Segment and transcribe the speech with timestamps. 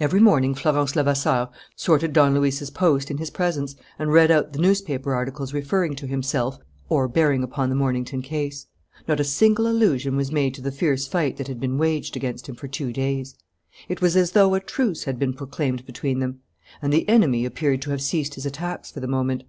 [0.00, 4.58] Every morning Florence Levasseur sorted Don Luis's post in his presence and read out the
[4.58, 6.56] newspaper articles referring to himself
[6.88, 8.68] or bearing upon the Mornington case.
[9.06, 12.48] Not a single allusion was made to the fierce fight that had been waged against
[12.48, 13.36] him for two days.
[13.86, 16.40] It was as though a truce had been proclaimed between them;
[16.80, 19.42] and the enemy appeared to have ceased his attacks for the moment.